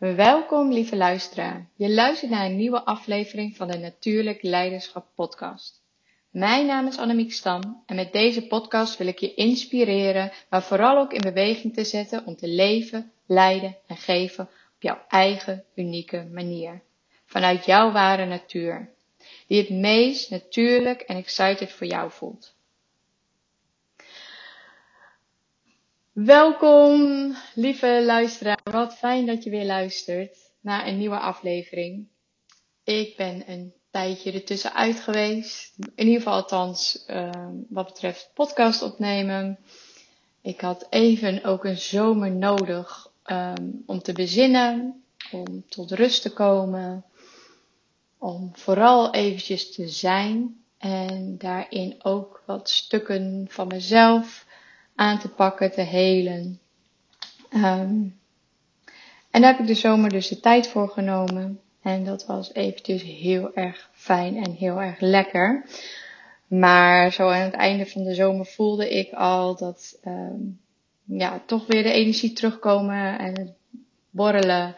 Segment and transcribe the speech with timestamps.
[0.00, 1.68] Welkom, lieve luisteraar.
[1.76, 5.82] Je luistert naar een nieuwe aflevering van de Natuurlijk Leiderschap Podcast.
[6.30, 10.98] Mijn naam is Annemiek Stam en met deze podcast wil ik je inspireren, maar vooral
[10.98, 16.28] ook in beweging te zetten om te leven, leiden en geven op jouw eigen unieke
[16.32, 16.82] manier.
[17.24, 18.90] Vanuit jouw ware natuur,
[19.46, 22.54] die het meest natuurlijk en excited voor jou voelt.
[26.24, 28.60] Welkom, lieve luisteraar.
[28.64, 32.08] Wat fijn dat je weer luistert naar een nieuwe aflevering.
[32.84, 35.74] Ik ben een tijdje ertussen uit geweest.
[35.94, 39.58] In ieder geval althans ehm, wat betreft podcast opnemen.
[40.42, 46.32] Ik had even ook een zomer nodig ehm, om te bezinnen, om tot rust te
[46.32, 47.04] komen,
[48.18, 54.48] om vooral eventjes te zijn en daarin ook wat stukken van mezelf
[55.00, 56.60] aan te pakken, te helen.
[57.50, 58.04] Ehm,
[59.30, 61.60] en daar heb ik de zomer dus de tijd voor genomen.
[61.82, 65.66] En dat was eventjes heel erg fijn en heel erg lekker.
[66.46, 70.40] Maar zo aan het einde van de zomer voelde ik al dat ehm,
[71.04, 73.52] ja, toch weer de energie terugkomen en het
[74.10, 74.74] borrelen.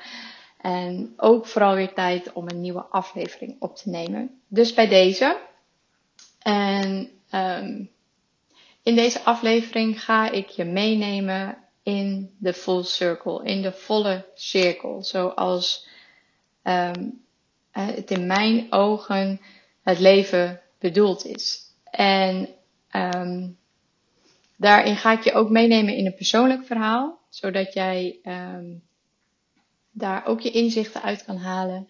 [0.61, 4.41] En ook vooral weer tijd om een nieuwe aflevering op te nemen.
[4.49, 5.39] Dus bij deze.
[6.39, 7.91] En um,
[8.83, 15.03] in deze aflevering ga ik je meenemen in de full circle, in de volle cirkel,
[15.03, 15.89] zoals
[16.63, 17.25] um,
[17.71, 19.41] het in mijn ogen
[19.83, 21.61] het leven bedoeld is.
[21.91, 22.49] En
[22.93, 23.59] um,
[24.57, 28.83] daarin ga ik je ook meenemen in een persoonlijk verhaal, zodat jij um,
[29.91, 31.89] daar ook je inzichten uit kan halen.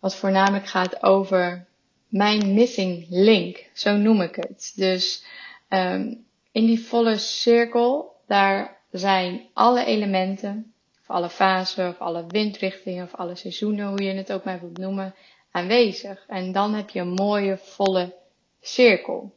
[0.00, 1.66] wat voornamelijk gaat over
[2.12, 4.72] mijn missing link, zo noem ik het.
[4.76, 5.24] Dus
[5.68, 13.04] um, in die volle cirkel, daar zijn alle elementen, of alle fasen, of alle windrichtingen,
[13.04, 15.14] of alle seizoenen, hoe je het ook maar wilt noemen,
[15.50, 16.24] aanwezig.
[16.28, 18.14] En dan heb je een mooie volle
[18.60, 19.34] cirkel.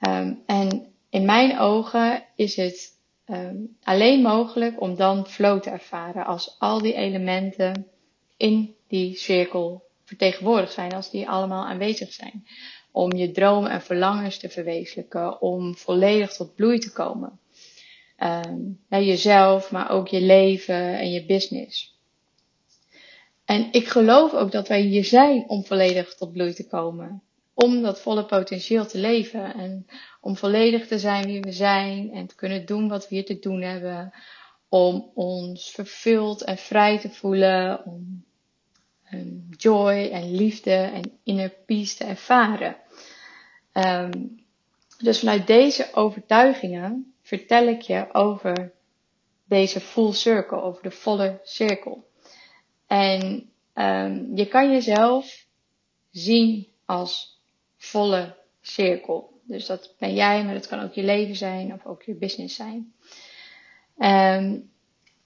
[0.00, 6.26] Um, en in mijn ogen is het um, alleen mogelijk om dan flow te ervaren
[6.26, 7.86] als al die elementen
[8.36, 12.46] in die cirkel vertegenwoordigd zijn als die allemaal aanwezig zijn.
[12.90, 17.40] Om je dromen en verlangens te verwezenlijken, om volledig tot bloei te komen.
[18.18, 21.92] Um, naar jezelf, maar ook je leven en je business.
[23.44, 27.22] En ik geloof ook dat wij hier zijn om volledig tot bloei te komen.
[27.54, 29.54] Om dat volle potentieel te leven.
[29.54, 29.86] En
[30.20, 32.12] om volledig te zijn wie we zijn.
[32.12, 34.12] En te kunnen doen wat we hier te doen hebben.
[34.68, 37.84] Om ons vervuld en vrij te voelen.
[37.84, 38.24] Om
[39.56, 42.76] joy en liefde en inner peace te ervaren.
[43.72, 44.44] Um,
[44.98, 48.72] dus vanuit deze overtuigingen vertel ik je over
[49.44, 52.08] deze full circle, over de volle cirkel.
[52.86, 55.46] En um, je kan jezelf
[56.10, 57.40] zien als
[57.76, 59.40] volle cirkel.
[59.44, 62.56] Dus dat ben jij, maar dat kan ook je leven zijn of ook je business
[62.56, 62.92] zijn.
[63.98, 64.70] Um,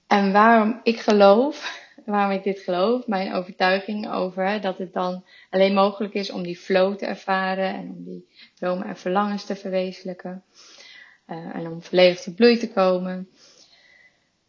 [0.07, 5.73] en waarom ik geloof waarom ik dit geloof, mijn overtuiging over dat het dan alleen
[5.73, 10.43] mogelijk is om die flow te ervaren en om die dromen en verlangens te verwezenlijken
[11.27, 13.29] uh, en om volledig te bloei te komen.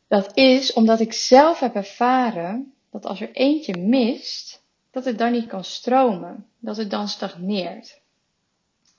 [0.08, 5.32] Dat is omdat ik zelf heb ervaren dat als er eentje mist, dat het dan
[5.32, 8.00] niet kan stromen, dat het dan stagneert.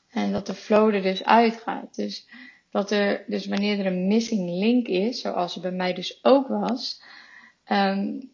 [0.10, 1.96] En dat de flow er dus uitgaat.
[1.96, 2.28] Dus
[2.72, 6.48] dat er, dus wanneer er een missing link is, zoals er bij mij dus ook
[6.48, 7.02] was,
[7.72, 8.32] um,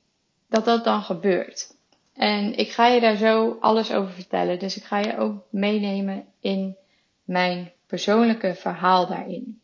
[0.50, 1.76] dat dat dan gebeurt.
[2.14, 4.60] En ik ga je daar zo alles over vertellen.
[4.60, 6.76] Dus ik ga je ook meenemen in
[7.24, 9.60] mijn persoonlijke verhaal daarin.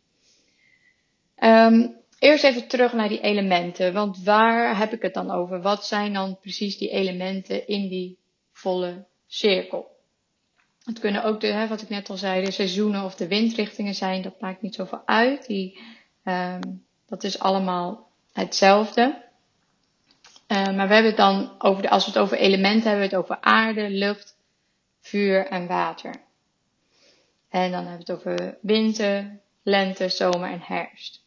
[1.44, 3.94] Um, eerst even terug naar die elementen.
[3.94, 5.62] Want waar heb ik het dan over?
[5.62, 8.18] Wat zijn dan precies die elementen in die
[8.52, 9.90] volle cirkel?
[10.84, 13.96] Het kunnen ook, de, hè, wat ik net al zei, de seizoenen of de windrichtingen
[13.96, 14.22] zijn.
[14.22, 15.47] Dat maakt niet zoveel uit.
[15.47, 15.80] Die,
[16.25, 19.29] um, dat is allemaal hetzelfde.
[20.52, 23.16] Uh, maar we hebben het dan over, de, als we het over elementen hebben, we
[23.16, 24.38] het over aarde, lucht,
[25.02, 26.16] vuur en water.
[27.50, 31.24] En dan hebben we het over winter, lente, zomer en herfst.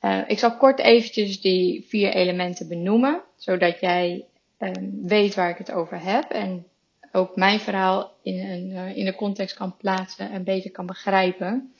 [0.00, 4.24] Uh, ik zal kort eventjes die vier elementen benoemen, zodat jij
[4.58, 6.66] um, weet waar ik het over heb en
[7.12, 11.74] ook mijn verhaal in, een, uh, in de context kan plaatsen en beter kan begrijpen.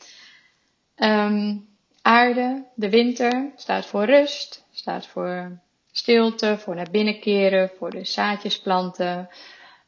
[0.97, 1.69] Um,
[2.03, 5.59] aarde, de winter, staat voor rust, staat voor
[5.99, 9.29] stilte, voor naar binnen keren, voor de zaadjes planten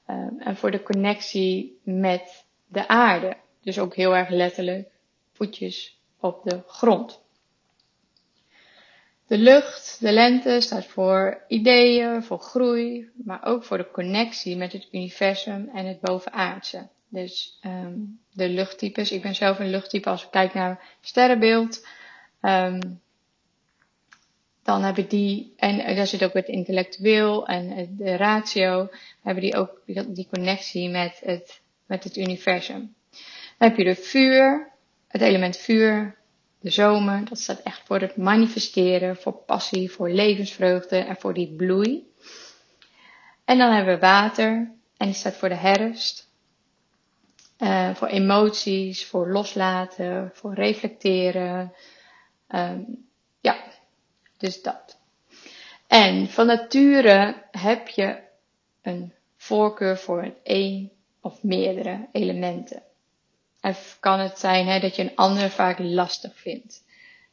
[0.08, 3.36] um, en voor de connectie met de aarde.
[3.62, 4.88] Dus ook heel erg letterlijk
[5.32, 7.20] voetjes op de grond.
[9.26, 14.72] De lucht, de lente, staat voor ideeën, voor groei, maar ook voor de connectie met
[14.72, 16.88] het universum en het bovenaardse.
[17.08, 19.12] Dus um, de luchttypes.
[19.12, 21.86] Ik ben zelf een luchttype als we kijken naar sterrenbeeld.
[22.42, 23.00] Um,
[24.70, 28.88] dan hebben die, en daar zit ook het intellectueel en de ratio,
[29.22, 32.94] hebben die ook die connectie met het, met het universum.
[33.58, 34.70] Dan heb je de vuur,
[35.08, 36.17] het element vuur,
[36.61, 41.55] de zomer, dat staat echt voor het manifesteren, voor passie, voor levensvreugde en voor die
[41.56, 42.08] bloei.
[43.44, 46.28] En dan hebben we water, en die staat voor de herfst,
[47.58, 51.72] uh, voor emoties, voor loslaten, voor reflecteren.
[52.49, 52.84] Ja,
[54.40, 54.98] dus dat.
[55.87, 58.19] En van nature heb je
[58.82, 60.90] een voorkeur voor één
[61.20, 62.82] of meerdere elementen.
[63.60, 66.84] En kan het zijn hè, dat je een ander vaak lastig vindt.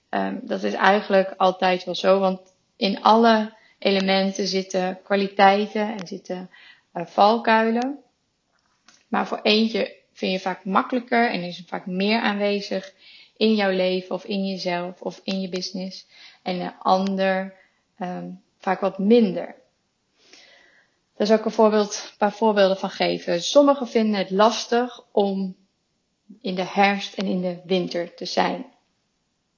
[0.09, 2.39] Um, dat is eigenlijk altijd wel zo, want
[2.75, 6.49] in alle elementen zitten kwaliteiten en zitten
[6.93, 7.99] uh, valkuilen.
[9.07, 12.93] Maar voor eentje vind je vaak makkelijker en is er vaak meer aanwezig
[13.37, 16.07] in jouw leven of in jezelf of in je business.
[16.47, 17.53] En een ander
[17.99, 19.55] um, vaak wat minder.
[21.15, 23.41] Daar zal ik een, voorbeeld, een paar voorbeelden van geven.
[23.41, 25.55] Sommigen vinden het lastig om
[26.41, 28.65] in de herfst en in de winter te zijn.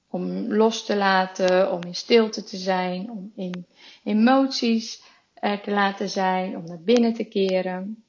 [0.08, 3.66] Om los te laten, om in stilte te zijn, om in
[4.04, 5.02] emoties
[5.40, 8.04] te laten zijn, om naar binnen te keren.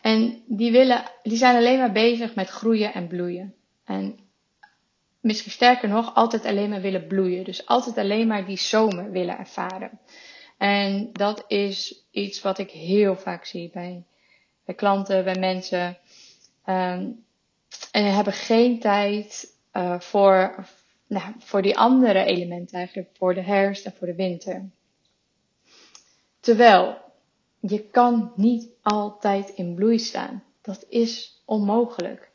[0.00, 3.54] En die, willen, die zijn alleen maar bezig met groeien en bloeien.
[3.84, 4.18] En
[5.22, 7.44] misschien sterker nog, altijd alleen maar willen bloeien.
[7.44, 10.00] Dus altijd alleen maar die zomer willen ervaren.
[10.58, 14.04] En dat is iets wat ik heel vaak zie bij,
[14.76, 15.98] klanten, bij mensen.
[16.66, 17.24] Um,
[17.90, 20.66] en hebben geen tijd uh, voor,
[21.06, 23.10] nou, voor die andere elementen eigenlijk.
[23.16, 24.70] Voor de herfst en voor de winter.
[26.40, 26.98] Terwijl
[27.60, 30.44] je kan niet altijd in bloei staan.
[30.62, 32.30] Dat is onmogelijk.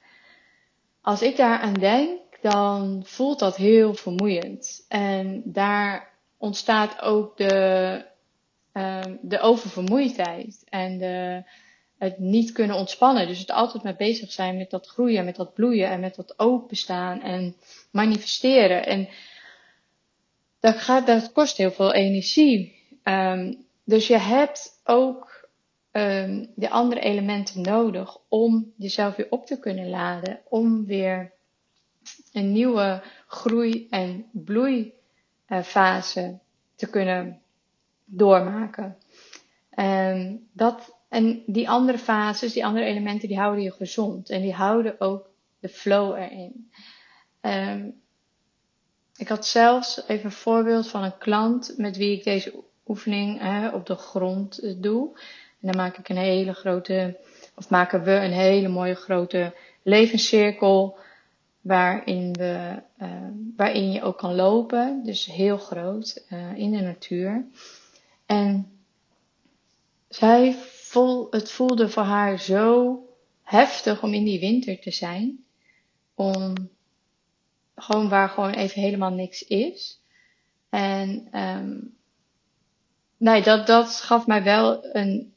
[1.01, 4.86] Als ik daaraan denk, dan voelt dat heel vermoeiend.
[4.88, 8.06] En daar ontstaat ook de,
[8.74, 11.44] uh, de oververmoeidheid en de,
[11.98, 13.28] het niet kunnen ontspannen.
[13.28, 16.39] Dus het altijd mee bezig zijn met dat groeien, met dat bloeien en met dat
[16.39, 17.56] openstaan en
[17.92, 18.86] manifesteren.
[18.86, 19.10] En
[20.60, 22.75] dat, gaat, dat kost heel veel energie.
[23.04, 25.50] Um, dus je hebt ook
[25.92, 30.39] um, de andere elementen nodig om jezelf weer op te kunnen laden.
[30.50, 31.31] Om weer
[32.33, 36.39] een nieuwe groei- en bloeifase
[36.75, 37.42] te kunnen
[38.06, 38.98] doormaken.
[39.69, 44.30] En, dat, en die andere fases, die andere elementen, die houden je gezond.
[44.30, 46.71] En die houden ook de flow erin.
[47.42, 48.01] Um,
[49.18, 53.69] ik had zelfs even een voorbeeld van een klant met wie ik deze oefening hè,
[53.69, 55.19] op de grond eh, doe.
[55.62, 57.18] En dan maak ik een hele grote,
[57.56, 60.98] of maken we een hele mooie grote levenscirkel
[61.67, 65.01] waarin, we, uh, waarin je ook kan lopen.
[65.03, 67.45] Dus heel groot uh, in de natuur.
[68.25, 68.71] En
[70.09, 72.99] zij vol, het voelde voor haar zo
[73.43, 75.43] heftig om in die winter te zijn.
[76.15, 76.53] Om
[77.75, 79.99] gewoon waar gewoon even helemaal niks is.
[80.69, 81.95] En um,
[83.17, 85.33] nee, dat, dat gaf mij wel een,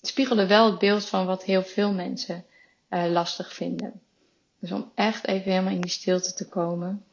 [0.00, 2.44] spiegelde wel het beeld van wat heel veel mensen
[2.90, 4.00] uh, lastig vinden.
[4.62, 7.04] Dus om echt even helemaal in die stilte te komen.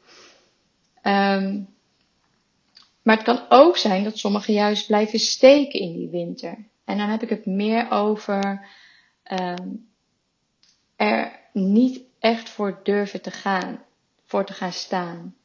[1.03, 1.67] Um,
[3.01, 6.65] maar het kan ook zijn dat sommigen juist blijven steken in die winter.
[6.85, 8.67] En dan heb ik het meer over
[9.31, 9.89] um,
[10.95, 13.83] er niet echt voor durven te gaan,
[14.25, 15.35] voor te gaan staan.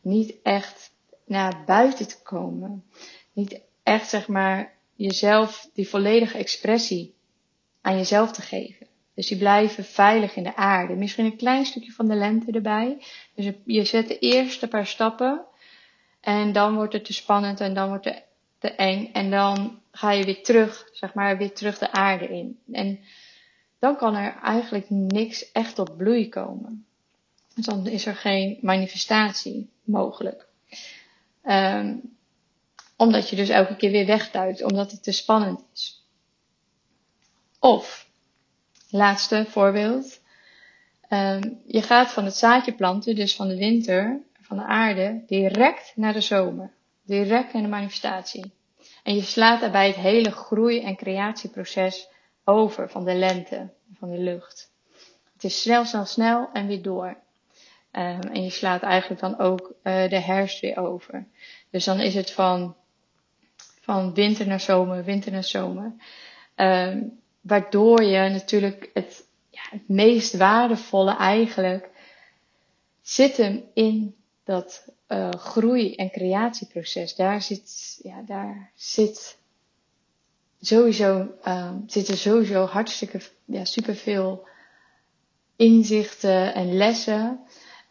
[0.00, 0.92] Niet echt
[1.26, 2.84] naar buiten te komen.
[3.32, 7.14] Niet echt zeg maar jezelf die volledige expressie
[7.80, 8.86] aan jezelf te geven.
[9.14, 10.94] Dus die blijven veilig in de aarde.
[10.94, 13.02] Misschien een klein stukje van de lente erbij.
[13.34, 15.44] Dus je zet de eerste paar stappen.
[16.20, 18.22] En dan wordt het te spannend en dan wordt het
[18.58, 19.12] te eng.
[19.12, 22.58] En dan ga je weer terug, zeg maar, weer terug de aarde in.
[22.72, 23.00] En
[23.78, 26.86] dan kan er eigenlijk niks echt op bloei komen.
[27.54, 30.46] Dus dan is er geen manifestatie mogelijk.
[31.44, 32.16] Um,
[32.96, 36.06] omdat je dus elke keer weer wegduikt, omdat het te spannend is.
[37.58, 38.08] Of,
[38.92, 40.20] laatste voorbeeld.
[41.08, 45.92] Um, je gaat van het zaadje planten, dus van de winter, van de aarde, direct
[45.96, 46.70] naar de zomer.
[47.02, 48.52] Direct naar de manifestatie.
[49.02, 52.08] En je slaat daarbij het hele groei- en creatieproces
[52.44, 54.70] over van de lente, van de lucht.
[55.32, 57.16] Het is snel, snel, snel en weer door.
[57.90, 61.26] Ehm, en je slaat eigenlijk dan ook uh, de herfst weer over.
[61.70, 62.76] Dus dan is het van,
[63.80, 65.92] van winter naar zomer, winter naar zomer.
[66.56, 71.90] Um, waardoor je natuurlijk het, ja, het meest waardevolle eigenlijk
[73.02, 77.14] zit hem in dat uh, groei- en creatieproces.
[77.14, 79.38] Daar zit, ja, daar zit
[80.60, 84.46] sowieso, uh, zitten sowieso hartstikke, ja, superveel
[85.56, 87.40] inzichten en lessen.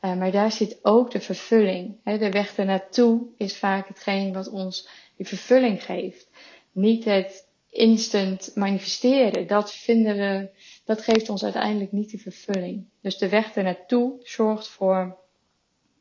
[0.01, 1.95] Uh, maar daar zit ook de vervulling.
[2.03, 6.27] De weg ernaartoe is vaak hetgeen wat ons die vervulling geeft.
[6.71, 9.47] Niet het instant manifesteren.
[9.47, 10.49] Dat vinden we,
[10.85, 12.85] dat geeft ons uiteindelijk niet die vervulling.
[13.01, 15.17] Dus de weg ernaartoe zorgt voor,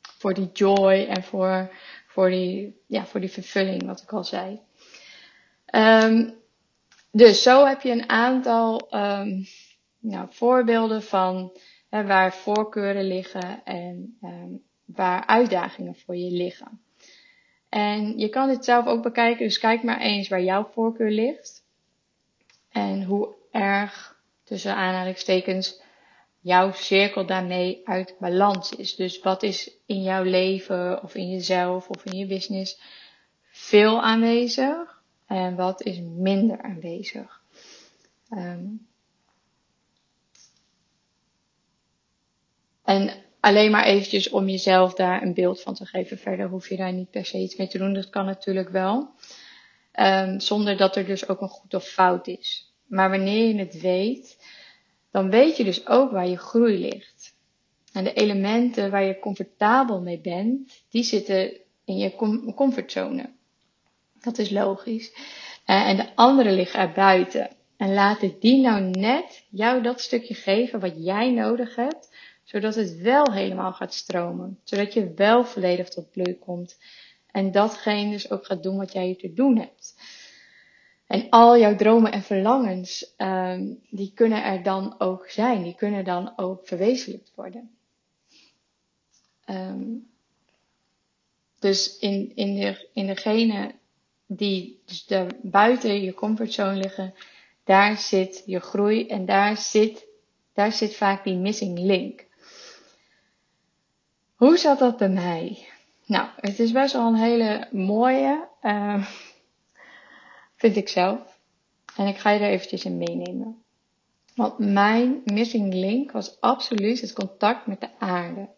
[0.01, 1.71] voor die joy en voor,
[2.07, 4.61] voor, die, ja, voor die vervulling, wat ik al zei.
[5.75, 6.39] Um,
[7.13, 9.47] dus zo heb je een aantal um,
[9.99, 11.59] nou, voorbeelden van
[11.89, 16.81] hè, waar voorkeuren liggen en um, waar uitdagingen voor je liggen.
[17.69, 21.60] En je kan dit zelf ook bekijken, dus kijk maar eens waar jouw voorkeur ligt.
[22.73, 25.81] En hoe erg, tussen aanhalingstekens,
[26.41, 28.95] jouw cirkel daarmee uit balans is.
[28.95, 32.81] Dus wat is in jouw leven of in jezelf of in je business
[33.51, 37.43] veel aanwezig en wat is minder aanwezig.
[38.31, 38.89] Um,
[42.85, 43.11] en
[43.41, 46.19] alleen maar eventjes om jezelf daar een beeld van te geven.
[46.19, 47.95] Verder hoef je daar niet per se iets mee te doen.
[47.95, 49.11] Dat kan natuurlijk wel.
[50.01, 52.73] Um, zonder dat er dus ook een goed of fout is.
[52.87, 54.45] Maar wanneer je het weet,
[55.11, 57.35] dan weet je dus ook waar je groei ligt.
[57.93, 61.53] En de elementen waar je comfortabel mee bent, die zitten
[61.85, 62.15] in je
[62.55, 63.31] comfortzone.
[64.21, 65.13] Dat is logisch.
[65.67, 67.51] Uh, en de andere liggen er buiten.
[67.77, 72.11] En laten die nou net jou dat stukje geven wat jij nodig hebt,
[72.45, 74.59] zodat het wel helemaal gaat stromen.
[74.65, 76.79] Zodat je wel volledig tot bloei komt.
[77.33, 79.95] En datgene dus ook gaat doen wat jij hier te doen hebt.
[81.07, 85.63] En al jouw dromen en verlangens, um, die kunnen er dan ook zijn.
[85.63, 87.71] Die kunnen dan ook verwezenlijkt worden.
[89.47, 90.09] Um,
[91.59, 93.75] dus in, in, de, in degene
[94.27, 97.15] die dus daar buiten je comfortzone liggen,
[97.65, 100.07] daar zit je groei en daar zit,
[100.53, 102.27] daar zit vaak die missing link.
[104.35, 105.69] Hoe zat dat bij mij?
[106.11, 109.07] Nou, het is best wel een hele mooie, uh,
[110.57, 111.39] vind ik zelf.
[111.97, 113.63] En ik ga je er eventjes in meenemen.
[114.35, 118.49] Want mijn missing link was absoluut het contact met de aarde.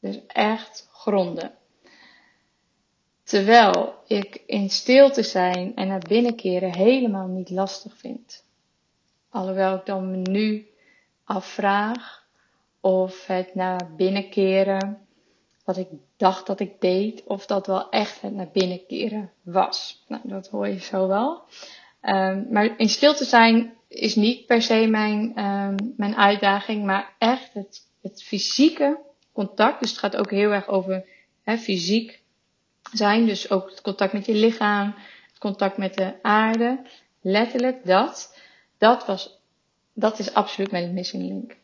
[0.00, 1.54] Dus echt gronden.
[3.22, 8.44] Terwijl ik in stilte zijn en naar binnen keren helemaal niet lastig vind.
[9.28, 10.66] Alhoewel ik dan me nu
[11.24, 12.26] afvraag
[12.80, 15.07] of het naar binnen keren
[15.68, 20.04] wat ik dacht dat ik deed, of dat wel echt het naar binnen keren was.
[20.06, 21.42] Nou, dat hoor je zo wel.
[22.02, 27.54] Um, maar in stilte zijn is niet per se mijn, um, mijn uitdaging, maar echt
[27.54, 28.98] het, het fysieke
[29.32, 29.80] contact.
[29.80, 31.04] Dus het gaat ook heel erg over
[31.44, 32.22] fysiek
[32.92, 33.26] zijn.
[33.26, 34.94] Dus ook het contact met je lichaam,
[35.28, 36.80] het contact met de aarde.
[37.20, 38.38] Letterlijk dat.
[38.78, 39.38] Dat was,
[39.92, 41.56] dat is absoluut mijn missing link.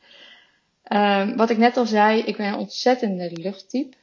[0.92, 3.96] Um, wat ik net al zei, ik ben een ontzettende luchttype.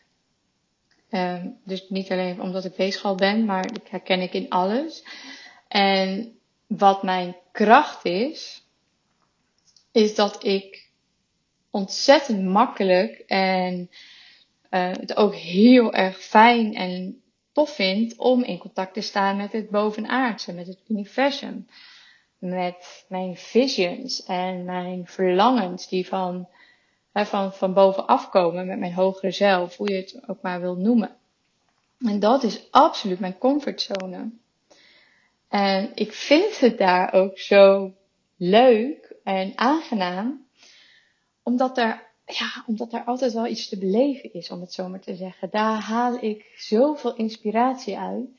[1.10, 5.04] Um, dus niet alleen omdat ik weegschaal ben, maar ik herken ik in alles.
[5.68, 6.36] En
[6.68, 8.66] wat mijn kracht is,
[9.92, 10.90] is dat ik
[11.70, 13.90] ontzettend makkelijk en
[14.72, 17.22] uh, het ook heel erg fijn en
[17.52, 21.68] tof vind om in contact te staan met het bovenaardse, met het universum.
[22.38, 26.48] Met mijn visions en mijn verlangens die van,
[27.12, 30.76] hè, van, van bovenaf komen, met mijn hogere zelf, hoe je het ook maar wil
[30.76, 31.16] noemen.
[32.00, 34.32] En dat is absoluut mijn comfortzone.
[35.48, 37.94] En ik vind het daar ook zo
[38.38, 40.46] leuk en aangenaam,
[41.44, 45.00] omdat er ja, omdat er altijd wel iets te beleven is, om het zo maar
[45.00, 45.50] te zeggen.
[45.50, 48.30] Daar haal ik zoveel inspiratie uit.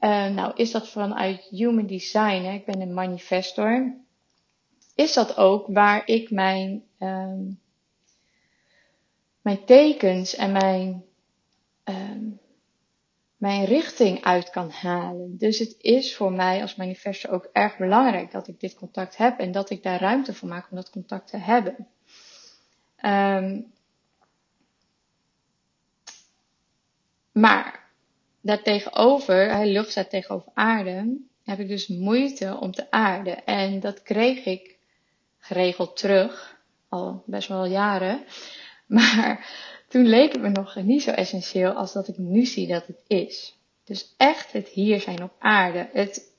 [0.00, 2.52] Uh, nou, is dat vanuit Human Design, hè?
[2.52, 3.94] ik ben een manifestor.
[4.94, 7.60] Is dat ook waar ik mijn, um,
[9.42, 11.04] mijn tekens en mijn,
[11.84, 12.40] um,
[13.36, 15.36] mijn richting uit kan halen.
[15.38, 19.38] Dus het is voor mij als manifestor ook erg belangrijk dat ik dit contact heb
[19.38, 21.88] en dat ik daar ruimte voor maak om dat contact te hebben.
[23.04, 23.72] Um,
[27.32, 27.90] maar
[28.40, 33.44] daartegenover, lucht staat tegenover aarde, heb ik dus moeite om te aarden.
[33.44, 34.78] En dat kreeg ik
[35.38, 38.24] geregeld terug, al best wel jaren.
[38.98, 39.46] Maar
[39.88, 43.02] toen leek het me nog niet zo essentieel als dat ik nu zie dat het
[43.06, 43.56] is.
[43.84, 45.88] Dus echt het hier zijn op aarde.
[45.92, 46.32] Het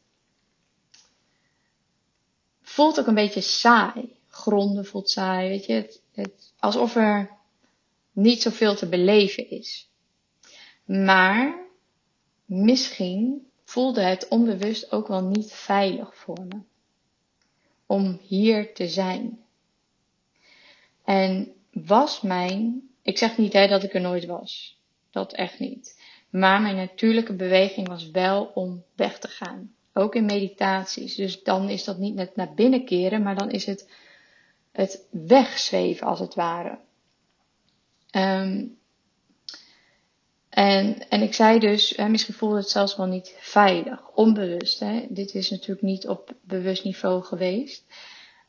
[2.62, 4.16] voelt ook een beetje saai.
[4.28, 6.02] Gronden voelt saai, weet je.
[6.12, 7.30] Het, alsof er
[8.12, 9.90] niet zoveel te beleven is.
[10.86, 11.66] Maar
[12.46, 16.60] misschien voelde het onbewust ook wel niet veilig voor me.
[17.86, 19.44] Om hier te zijn.
[21.04, 24.82] En was mijn, ik zeg niet hè, dat ik er nooit was.
[25.12, 26.02] Dat echt niet.
[26.30, 29.74] Maar mijn natuurlijke beweging was wel om weg te gaan.
[29.94, 31.16] Ook in meditaties.
[31.16, 33.90] Dus dan is dat niet net naar binnen keren, maar dan is het
[34.72, 36.80] het wegzweven als het ware.
[38.12, 38.78] Um,
[40.50, 44.80] en, en ik zei dus, hè, misschien voelde het zelfs wel niet veilig, onbewust.
[44.80, 45.06] Hè.
[45.10, 47.86] Dit is natuurlijk niet op bewust niveau geweest.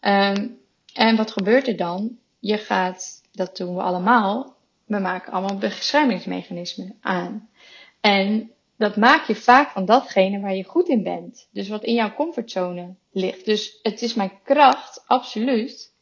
[0.00, 0.59] Um,
[0.93, 2.19] en wat gebeurt er dan?
[2.45, 7.49] Je gaat, dat doen we allemaal, we maken allemaal beschermingsmechanismen aan.
[8.01, 11.49] En dat maak je vaak van datgene waar je goed in bent.
[11.53, 13.45] Dus wat in jouw comfortzone ligt.
[13.45, 15.93] Dus het is mijn kracht, absoluut.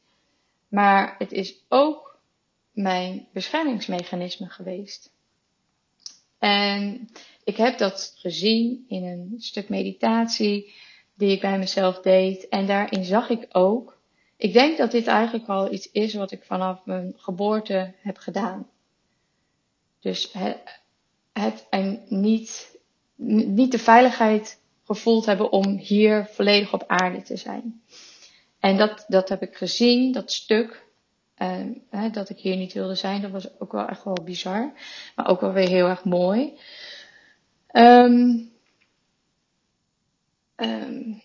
[0.68, 2.18] Maar het is ook
[2.72, 5.12] mijn beschermingsmechanisme geweest.
[6.38, 7.08] En
[7.44, 10.72] ik heb dat gezien in een stuk meditatie
[11.14, 12.48] die ik bij mezelf deed.
[12.48, 14.00] En daarin zag ik ook,
[14.42, 18.68] ik denk dat dit eigenlijk al iets is wat ik vanaf mijn geboorte heb gedaan.
[20.00, 20.80] Dus het,
[21.32, 22.78] het en niet,
[23.16, 27.82] niet de veiligheid gevoeld hebben om hier volledig op aarde te zijn.
[28.58, 30.86] En dat, dat heb ik gezien, dat stuk.
[31.90, 34.72] hè, dat ik hier niet wilde zijn, dat was ook wel echt wel bizar.
[35.16, 36.58] Maar ook wel weer heel erg mooi.
[37.72, 38.52] Um,
[40.56, 41.22] um,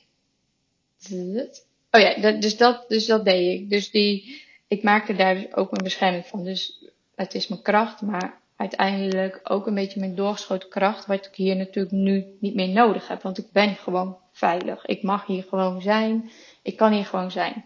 [1.91, 3.70] oh ja, dus, dat, dus dat deed ik.
[3.70, 6.44] Dus die, ik maakte daar dus ook mijn bescherming van.
[6.44, 11.36] Dus het is mijn kracht, maar uiteindelijk ook een beetje mijn doorgeschoten kracht, wat ik
[11.36, 13.22] hier natuurlijk nu niet meer nodig heb.
[13.22, 14.86] Want ik ben gewoon veilig.
[14.86, 16.31] Ik mag hier gewoon zijn.
[16.62, 17.66] Ik kan hier gewoon zijn.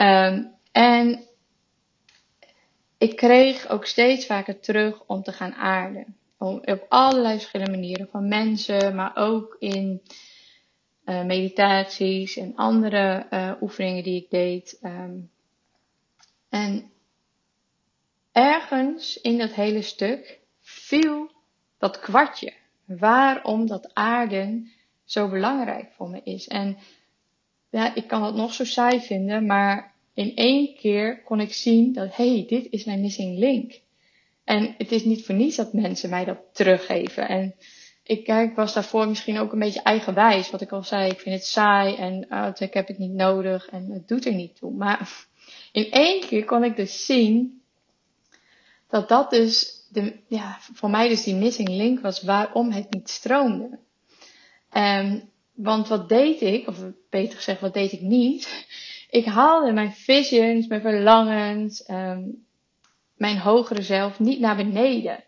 [0.00, 1.24] Um, en
[2.98, 6.16] ik kreeg ook steeds vaker terug om te gaan aarden.
[6.38, 8.08] Om, op allerlei verschillende manieren.
[8.10, 10.02] Van mensen, maar ook in
[11.06, 14.78] uh, meditaties en andere uh, oefeningen die ik deed.
[14.82, 15.30] Um,
[16.48, 16.90] en
[18.32, 21.30] ergens in dat hele stuk viel
[21.78, 22.52] dat kwartje.
[22.84, 24.70] Waarom dat aarden
[25.04, 26.48] zo belangrijk voor me is.
[26.48, 26.76] En
[27.70, 31.92] ja, ik kan het nog zo saai vinden, maar in één keer kon ik zien
[31.92, 33.80] dat, hé, hey, dit is mijn missing link.
[34.44, 37.28] En het is niet voor niets dat mensen mij dat teruggeven.
[37.28, 37.54] En
[38.04, 40.50] ik, ik was daarvoor misschien ook een beetje eigenwijs.
[40.50, 43.68] Wat ik al zei, ik vind het saai en uh, ik heb het niet nodig
[43.68, 44.72] en het doet er niet toe.
[44.72, 45.10] Maar
[45.72, 47.62] in één keer kon ik dus zien
[48.88, 53.08] dat dat dus de, ja, voor mij dus die missing link was waarom het niet
[53.08, 53.78] stroomde.
[54.76, 56.78] Um, want wat deed ik, of
[57.10, 58.48] beter gezegd, wat deed ik niet?
[59.10, 62.46] Ik haalde mijn visions, mijn verlangens, um,
[63.16, 65.24] mijn hogere zelf niet naar beneden.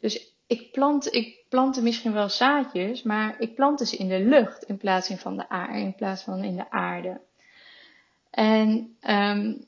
[0.00, 4.76] Dus ik, plant, ik misschien wel zaadjes, maar ik plantte ze in de lucht in
[4.76, 7.20] plaats van de aarde, in plaats van in de aarde.
[8.30, 9.66] En um,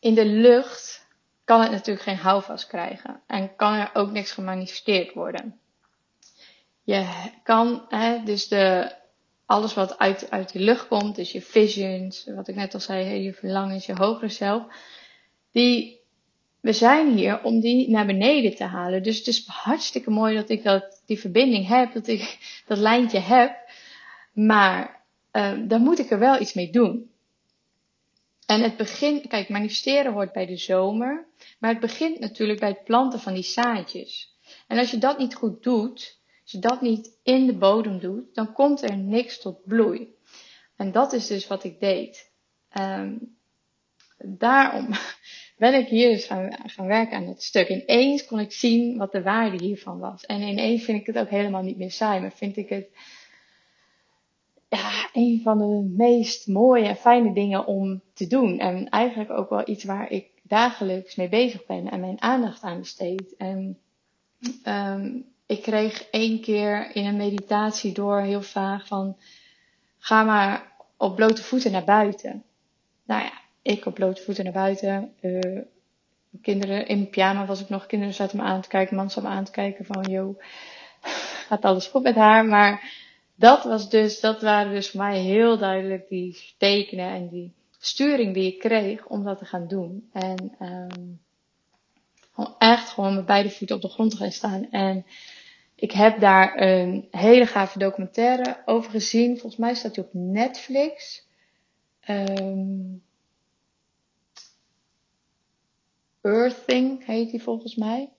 [0.00, 1.06] in de lucht
[1.44, 5.60] kan het natuurlijk geen houvast krijgen en kan er ook niks gemanifesteerd worden.
[6.82, 7.06] Je
[7.42, 8.94] kan hè, dus de
[9.46, 13.22] alles wat uit, uit de lucht komt, dus je visions, wat ik net al zei,
[13.22, 14.64] je verlangens, je hogere zelf,
[15.50, 16.01] die,
[16.62, 19.02] we zijn hier om die naar beneden te halen.
[19.02, 23.18] Dus het is hartstikke mooi dat ik dat, die verbinding heb, dat ik dat lijntje
[23.18, 23.56] heb,
[24.32, 27.10] maar uh, dan moet ik er wel iets mee doen.
[28.46, 31.26] En het begint, kijk, manifesteren hoort bij de zomer,
[31.58, 34.36] maar het begint natuurlijk bij het planten van die zaadjes.
[34.66, 38.34] En als je dat niet goed doet, als je dat niet in de bodem doet,
[38.34, 40.14] dan komt er niks tot bloei.
[40.76, 42.30] En dat is dus wat ik deed.
[42.78, 43.36] Um,
[44.18, 44.88] daarom
[45.62, 47.68] ben ik hier dus gaan, gaan werken aan het stuk.
[47.68, 50.24] Ineens kon ik zien wat de waarde hiervan was.
[50.24, 52.88] En ineens vind ik het ook helemaal niet meer saai, maar vind ik het
[54.68, 58.58] ja, een van de meest mooie en fijne dingen om te doen.
[58.58, 62.78] En eigenlijk ook wel iets waar ik dagelijks mee bezig ben en mijn aandacht aan
[62.78, 63.36] besteed.
[63.36, 63.78] En
[64.66, 69.16] um, ik kreeg één keer in een meditatie door heel vaag van
[69.98, 72.44] ga maar op blote voeten naar buiten.
[73.04, 75.12] Nou ja, ik op blote voeten naar buiten.
[75.20, 75.58] Uh,
[76.42, 77.86] kinderen in pyjama was ik nog.
[77.86, 80.42] Kinderen zaten me aan te kijken, man zat me aan te kijken van joh,
[81.48, 82.44] gaat alles goed met haar?
[82.44, 82.92] Maar
[83.34, 88.34] dat was dus, dat waren dus voor mij heel duidelijk die tekenen en die sturing
[88.34, 90.08] die ik kreeg om dat te gaan doen.
[90.12, 91.20] En um,
[92.34, 94.70] Om echt gewoon met beide voeten op de grond te gaan staan.
[94.70, 95.06] En
[95.74, 99.38] ik heb daar een hele gave documentaire over gezien.
[99.38, 101.22] Volgens mij staat die op Netflix.
[102.08, 103.02] Um,
[106.22, 108.10] Earthing heet die volgens mij.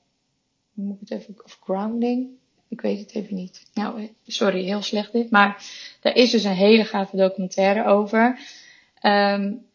[0.73, 2.29] moet ik het even, of Grounding.
[2.67, 3.69] Ik weet het even niet.
[3.73, 5.31] Nou, sorry, heel slecht dit.
[5.31, 5.65] Maar
[6.01, 8.39] daar is dus een hele gave documentaire over.
[9.01, 9.65] Um,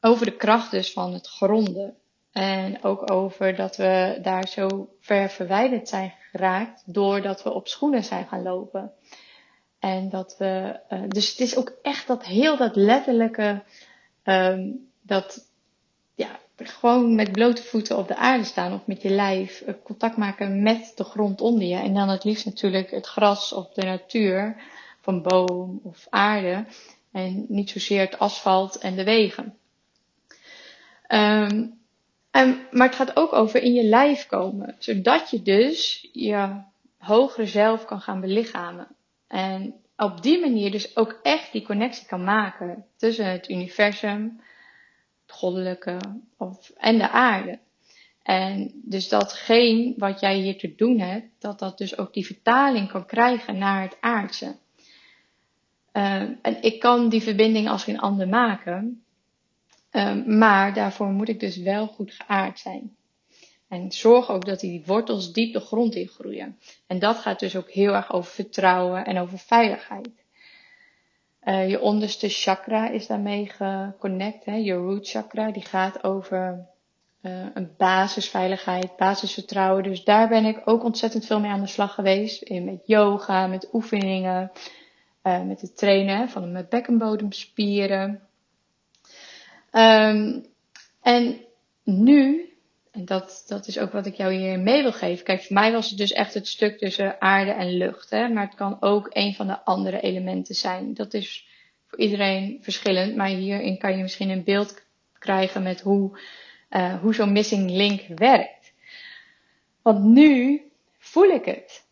[0.00, 1.94] over de kracht dus van het gronden.
[2.32, 8.04] En ook over dat we daar zo ver verwijderd zijn geraakt doordat we op schoenen
[8.04, 8.92] zijn gaan lopen.
[9.78, 13.62] En dat we, uh, dus het is ook echt dat heel dat letterlijke,
[14.24, 15.48] um, dat
[16.14, 20.16] ja, gewoon met blote voeten op de aarde staan of met je lijf uh, contact
[20.16, 21.76] maken met de grond onder je.
[21.76, 24.56] En dan het liefst natuurlijk het gras of de natuur
[25.00, 26.64] van boom of aarde.
[27.12, 29.54] En niet zozeer het asfalt en de wegen.
[32.30, 34.76] En, maar het gaat ook over in je lijf komen.
[34.78, 36.62] Zodat je dus je
[36.98, 38.88] hogere zelf kan gaan belichamen.
[39.28, 44.40] En op die manier dus ook echt die connectie kan maken tussen het universum,
[45.30, 45.98] goddelijke
[46.36, 47.58] of, en de aarde.
[48.22, 52.90] En dus datgene wat jij hier te doen hebt, dat dat dus ook die vertaling
[52.90, 54.56] kan krijgen naar het aardse.
[55.92, 59.04] Uh, en ik kan die verbinding als geen ander maken.
[59.92, 62.96] Um, maar daarvoor moet ik dus wel goed geaard zijn.
[63.68, 66.58] En zorg ook dat die wortels diep de grond in groeien.
[66.86, 70.08] En dat gaat dus ook heel erg over vertrouwen en over veiligheid.
[71.44, 74.44] Uh, je onderste chakra is daarmee geconnect.
[74.44, 74.54] Hè?
[74.54, 76.66] Je root chakra, die gaat over
[77.22, 79.82] uh, een basisveiligheid, basisvertrouwen.
[79.82, 82.42] Dus daar ben ik ook ontzettend veel mee aan de slag geweest.
[82.42, 84.50] In met yoga, met oefeningen,
[85.22, 88.20] uh, met het trainen van mijn bekkenbodemspieren.
[89.72, 90.46] Um,
[91.02, 91.40] en
[91.84, 92.49] nu,
[92.90, 95.24] en dat, dat is ook wat ik jou hier mee wil geven.
[95.24, 98.10] Kijk, voor mij was het dus echt het stuk tussen aarde en lucht.
[98.10, 98.28] Hè?
[98.28, 100.94] Maar het kan ook een van de andere elementen zijn.
[100.94, 101.46] Dat is
[101.86, 103.16] voor iedereen verschillend.
[103.16, 104.82] Maar hierin kan je misschien een beeld
[105.18, 106.18] krijgen met hoe,
[106.70, 108.72] uh, hoe zo'n missing link werkt.
[109.82, 110.62] Want nu
[110.98, 111.84] voel ik het.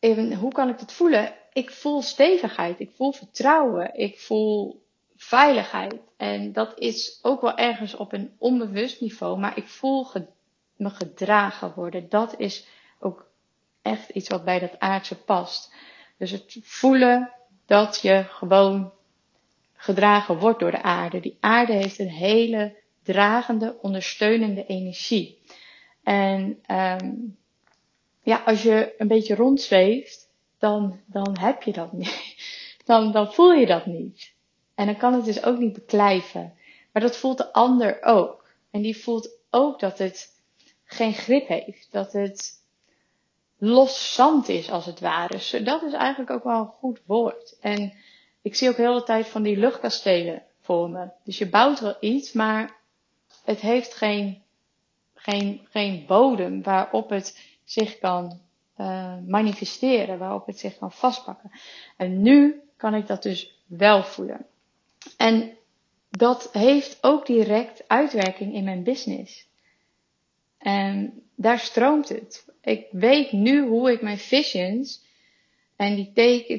[0.00, 1.34] Even, hoe kan ik het voelen?
[1.52, 4.85] Ik voel stevigheid, ik voel vertrouwen, ik voel
[5.16, 5.94] veiligheid.
[6.16, 10.06] En dat is ook wel ergens op een onbewust niveau, maar ik voel
[10.76, 12.08] me gedragen worden.
[12.08, 12.66] Dat is
[12.98, 13.26] ook
[13.82, 15.74] echt iets wat bij dat aardse past.
[16.18, 17.32] Dus het voelen
[17.66, 18.92] dat je gewoon
[19.72, 21.20] gedragen wordt door de aarde.
[21.20, 25.38] Die aarde heeft een hele dragende, ondersteunende energie.
[26.02, 27.36] En um,
[28.22, 32.34] ja, als je een beetje rondzweeft, dan, dan heb je dat niet.
[32.84, 34.34] Dan, dan voel je dat niet.
[34.76, 36.54] En dan kan het dus ook niet beklijven.
[36.92, 38.48] Maar dat voelt de ander ook.
[38.70, 40.40] En die voelt ook dat het
[40.84, 41.88] geen grip heeft.
[41.90, 42.62] Dat het
[43.58, 45.32] los zand is als het ware.
[45.32, 47.56] Dus dat is eigenlijk ook wel een goed woord.
[47.60, 47.92] En
[48.42, 51.08] ik zie ook heel de tijd van die luchtkastelen voor me.
[51.24, 52.76] Dus je bouwt wel iets, maar
[53.44, 54.42] het heeft geen,
[55.14, 58.40] geen, geen bodem waarop het zich kan
[58.78, 61.50] uh, manifesteren, waarop het zich kan vastpakken.
[61.96, 64.46] En nu kan ik dat dus wel voelen.
[65.16, 65.56] En
[66.10, 69.48] dat heeft ook direct uitwerking in mijn business.
[70.58, 72.44] En daar stroomt het.
[72.60, 75.04] Ik weet nu hoe ik mijn visions
[75.76, 76.12] en die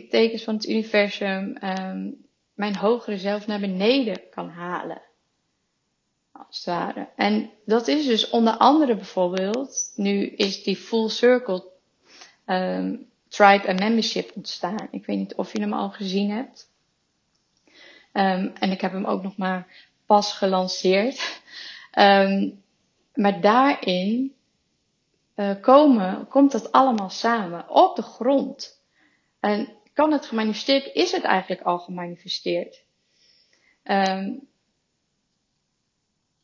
[0.10, 5.02] tekens van het universum, um, mijn hogere zelf naar beneden kan halen.
[6.32, 7.10] Als het ware.
[7.16, 11.64] En dat is dus onder andere bijvoorbeeld, nu is die Full Circle
[12.46, 14.88] um, Tribe en Membership ontstaan.
[14.92, 16.70] Ik weet niet of je hem al gezien hebt.
[18.14, 19.68] Um, en ik heb hem ook nog maar
[20.06, 21.42] pas gelanceerd.
[22.00, 22.64] Um,
[23.14, 24.36] maar daarin
[25.36, 28.82] uh, komen, komt dat allemaal samen op de grond.
[29.40, 32.84] En kan het gemanifesteerd, is het eigenlijk al gemanifesteerd.
[33.84, 34.48] Um,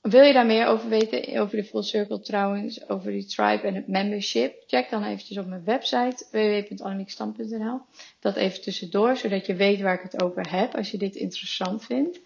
[0.03, 3.75] wil je daar meer over weten, over de Full Circle trouwens, over die tribe en
[3.75, 4.63] het membership?
[4.67, 7.81] Check dan eventjes op mijn website www.annemiekstand.nl.
[8.19, 11.85] Dat even tussendoor, zodat je weet waar ik het over heb, als je dit interessant
[11.85, 12.19] vindt.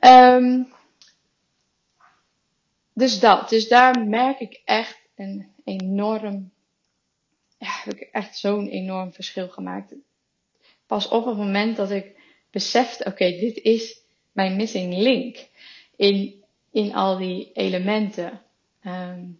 [0.00, 0.72] Um,
[2.92, 3.48] dus dat.
[3.48, 6.50] Dus daar merk ik echt een enorm,
[7.58, 9.94] ja, heb ik echt zo'n enorm verschil gemaakt.
[10.86, 12.16] Pas op het moment dat ik
[12.50, 14.00] besefte, oké, dit is
[14.32, 15.46] mijn missing link
[15.96, 16.43] in
[16.74, 18.40] in al die elementen.
[18.86, 19.38] Um,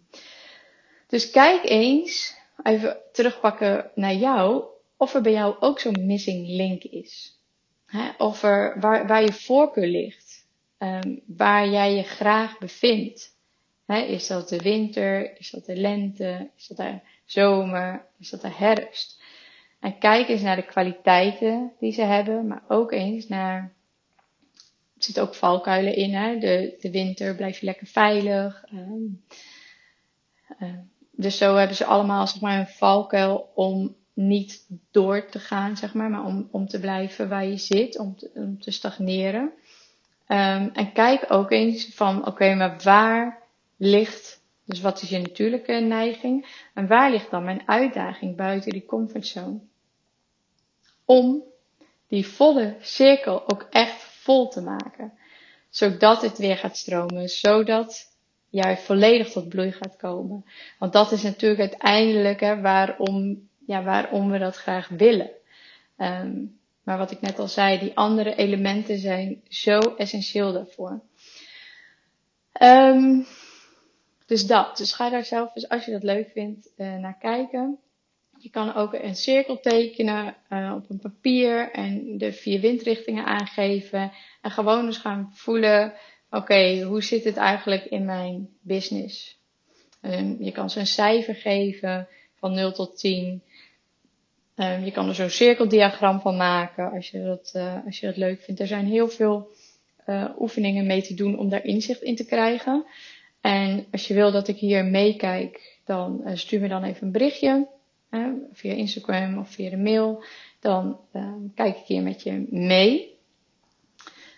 [1.07, 4.63] dus kijk eens, even terugpakken naar jou,
[4.97, 7.39] of er bij jou ook zo'n missing link is.
[8.17, 10.47] Of er, waar, waar je voorkeur ligt,
[10.79, 13.35] um, waar jij je graag bevindt.
[13.87, 15.39] is dat de winter?
[15.39, 16.49] Is dat de lente?
[16.57, 18.05] Is dat de zomer?
[18.19, 19.21] Is dat de herfst?
[19.79, 23.73] En kijk eens naar de kwaliteiten die ze hebben, maar ook eens naar.
[24.97, 26.13] Er zitten ook valkuilen in.
[26.13, 26.37] Hè?
[26.37, 28.63] De, de winter blijf je lekker veilig.
[28.73, 29.23] Um,
[31.11, 35.93] dus zo hebben ze allemaal zeg maar, een valkuil om niet door te gaan, zeg
[35.93, 39.43] maar, maar om, om te blijven waar je zit, om te, om te stagneren.
[40.27, 43.43] Um, en kijk ook eens van, oké, maar waar
[43.77, 48.85] ligt, dus wat is je natuurlijke neiging, en waar ligt dan mijn uitdaging buiten die
[48.85, 49.59] comfortzone?
[51.05, 51.43] Om
[52.07, 55.13] die volle cirkel ook echt vol te maken,
[55.69, 58.13] zodat het weer gaat stromen, zodat
[58.49, 60.45] jij volledig tot bloei gaat komen.
[60.79, 65.29] Want dat is natuurlijk uiteindelijk hè, waarom, ja, waarom we dat graag willen.
[65.97, 71.01] Um, maar wat ik net al zei, die andere elementen zijn zo essentieel daarvoor.
[72.61, 73.25] Um,
[74.25, 74.77] dus dat.
[74.77, 77.79] Dus ga daar zelf eens, als je dat leuk vindt, uh, naar kijken.
[78.37, 84.11] Je kan ook een cirkel tekenen uh, op een papier en de vier windrichtingen aangeven.
[84.41, 85.93] En gewoon eens gaan voelen
[86.29, 89.39] oké, hoe zit het eigenlijk in mijn business?
[90.01, 92.07] Um, je kan ze een cijfer geven
[92.39, 93.41] van 0 tot 10.
[94.55, 98.17] Um, je kan er zo'n cirkeldiagram van maken als je, dat, uh, als je dat
[98.17, 98.59] leuk vindt.
[98.59, 99.47] Er zijn heel veel
[100.07, 102.85] uh, oefeningen mee te doen om daar inzicht in te krijgen.
[103.41, 107.67] En als je wil dat ik hier meekijk, dan stuur me dan even een berichtje.
[108.51, 110.23] Via Instagram of via de mail.
[110.59, 110.99] Dan
[111.55, 113.13] kijk ik hier met je mee.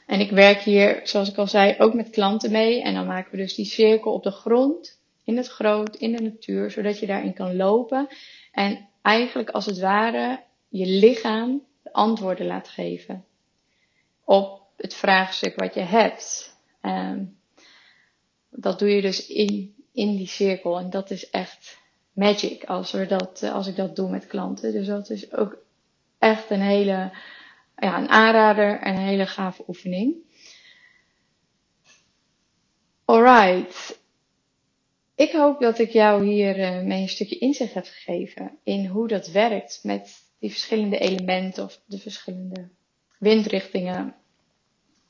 [0.06, 2.82] En ik werk hier, zoals ik al zei, ook met klanten mee.
[2.82, 6.23] En dan maken we dus die cirkel op de grond, in het groot, in de
[6.23, 8.08] natuur, zodat je daarin kan lopen.
[8.51, 13.25] En eigenlijk als het ware je lichaam de antwoorden laat geven
[14.23, 16.56] op het vraagstuk wat je hebt.
[16.82, 17.38] Um,
[18.49, 20.80] dat doe je dus in, in die cirkel.
[20.80, 21.77] En dat is echt
[22.17, 24.71] magic als, we dat, als ik dat doe met klanten.
[24.71, 25.58] Dus dat is ook
[26.17, 27.12] echt een hele
[27.77, 30.15] ja, een aanrader en een hele gave oefening.
[33.06, 33.99] Alright.
[35.15, 39.08] Ik hoop dat ik jou hier uh, mee een stukje inzicht heb gegeven in hoe
[39.08, 42.69] dat werkt met die verschillende elementen of de verschillende
[43.19, 44.15] windrichtingen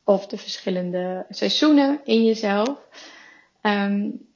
[0.03, 2.79] of de verschillende seizoenen in jezelf.
[3.61, 4.27] Um,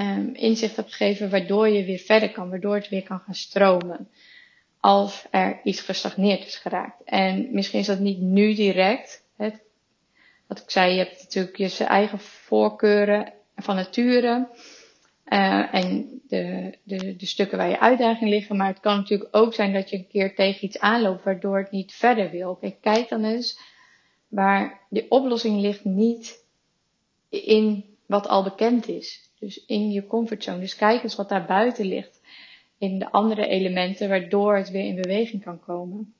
[0.00, 4.08] um, inzicht heb gegeven waardoor je weer verder kan, waardoor het weer kan gaan stromen
[4.80, 7.02] als er iets gestagneerd is geraakt.
[7.04, 9.22] En misschien is dat niet nu direct.
[10.46, 14.48] Wat ik zei, je hebt natuurlijk je eigen voorkeuren van nature.
[15.26, 18.56] Uh, en de, de, de stukken waar je uitdagingen liggen.
[18.56, 21.70] Maar het kan natuurlijk ook zijn dat je een keer tegen iets aanloopt waardoor het
[21.70, 22.58] niet verder wil.
[22.80, 23.60] kijk dan eens
[24.28, 26.44] waar de oplossing ligt niet
[27.28, 29.29] in wat al bekend is.
[29.40, 30.60] Dus in je comfortzone.
[30.60, 32.20] Dus kijk eens wat daar buiten ligt
[32.78, 36.14] in de andere elementen, waardoor het weer in beweging kan komen.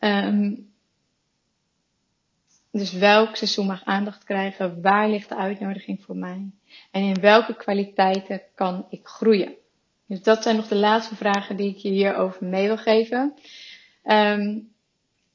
[0.00, 0.70] Um,
[2.70, 4.82] dus welk seizoen mag aandacht krijgen?
[4.82, 6.50] Waar ligt de uitnodiging voor mij?
[6.90, 9.54] En in welke kwaliteiten kan ik groeien?
[10.06, 13.34] Dus dat zijn nog de laatste vragen die ik je hierover mee wil geven.
[14.04, 14.72] Um,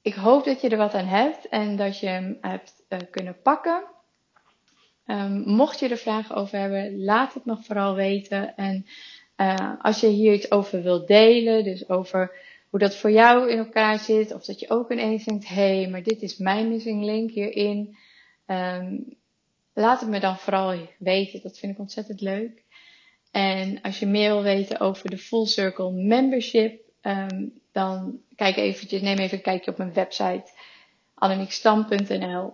[0.01, 3.41] ik hoop dat je er wat aan hebt en dat je hem hebt uh, kunnen
[3.41, 3.83] pakken.
[5.07, 8.55] Um, mocht je er vragen over hebben, laat het nog vooral weten.
[8.55, 8.85] En
[9.37, 12.31] uh, als je hier iets over wilt delen, dus over
[12.69, 15.89] hoe dat voor jou in elkaar zit, of dat je ook ineens denkt, hé, hey,
[15.89, 17.97] maar dit is mijn missing link hierin,
[18.47, 19.17] um,
[19.73, 21.41] laat het me dan vooral weten.
[21.41, 22.63] Dat vind ik ontzettend leuk.
[23.31, 29.01] En als je meer wil weten over de Full Circle Membership, um, dan kijk eventjes,
[29.01, 30.51] neem even een kijkje op mijn website
[31.13, 32.53] annemiekstam.nl.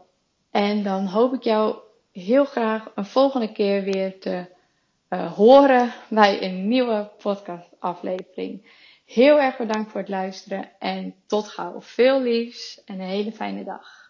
[0.51, 1.77] En dan hoop ik jou
[2.13, 4.45] heel graag een volgende keer weer te
[5.09, 8.81] uh, horen bij een nieuwe podcast aflevering.
[9.05, 11.81] Heel erg bedankt voor het luisteren en tot gauw.
[11.81, 14.02] Veel liefs en een hele fijne dag.